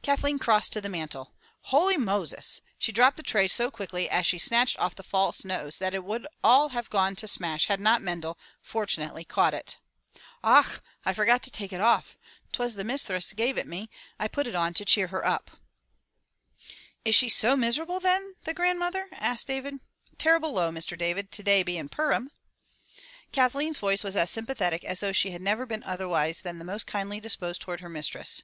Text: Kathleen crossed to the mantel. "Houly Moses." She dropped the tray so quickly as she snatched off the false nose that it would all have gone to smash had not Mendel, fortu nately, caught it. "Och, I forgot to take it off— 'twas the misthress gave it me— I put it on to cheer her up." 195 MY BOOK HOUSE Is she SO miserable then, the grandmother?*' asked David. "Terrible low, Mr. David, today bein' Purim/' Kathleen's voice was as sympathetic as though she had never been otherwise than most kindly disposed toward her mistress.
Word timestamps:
Kathleen 0.00 0.38
crossed 0.38 0.72
to 0.72 0.80
the 0.80 0.88
mantel. 0.88 1.34
"Houly 1.66 1.98
Moses." 1.98 2.62
She 2.78 2.92
dropped 2.92 3.18
the 3.18 3.22
tray 3.22 3.46
so 3.46 3.70
quickly 3.70 4.08
as 4.08 4.24
she 4.24 4.38
snatched 4.38 4.78
off 4.78 4.94
the 4.94 5.02
false 5.02 5.44
nose 5.44 5.76
that 5.76 5.92
it 5.92 6.02
would 6.02 6.26
all 6.42 6.70
have 6.70 6.88
gone 6.88 7.14
to 7.16 7.28
smash 7.28 7.66
had 7.66 7.78
not 7.78 8.00
Mendel, 8.00 8.38
fortu 8.66 8.96
nately, 8.96 9.22
caught 9.22 9.52
it. 9.52 9.76
"Och, 10.42 10.80
I 11.04 11.12
forgot 11.12 11.42
to 11.42 11.50
take 11.50 11.74
it 11.74 11.80
off— 11.82 12.16
'twas 12.52 12.74
the 12.74 12.84
misthress 12.84 13.34
gave 13.34 13.58
it 13.58 13.66
me— 13.66 13.90
I 14.18 14.28
put 14.28 14.46
it 14.46 14.54
on 14.54 14.72
to 14.72 14.84
cheer 14.86 15.08
her 15.08 15.26
up." 15.26 15.50
195 17.04 17.04
MY 17.04 17.04
BOOK 17.04 17.06
HOUSE 17.06 17.08
Is 17.10 17.14
she 17.16 17.28
SO 17.28 17.54
miserable 17.56 18.00
then, 18.00 18.34
the 18.44 18.54
grandmother?*' 18.54 19.08
asked 19.12 19.48
David. 19.48 19.74
"Terrible 20.16 20.52
low, 20.52 20.70
Mr. 20.70 20.96
David, 20.96 21.30
today 21.30 21.62
bein' 21.62 21.90
Purim/' 21.90 22.30
Kathleen's 23.30 23.76
voice 23.78 24.02
was 24.02 24.16
as 24.16 24.30
sympathetic 24.30 24.84
as 24.84 25.00
though 25.00 25.12
she 25.12 25.32
had 25.32 25.42
never 25.42 25.66
been 25.66 25.82
otherwise 25.84 26.40
than 26.40 26.64
most 26.64 26.86
kindly 26.86 27.20
disposed 27.20 27.60
toward 27.60 27.80
her 27.80 27.90
mistress. 27.90 28.42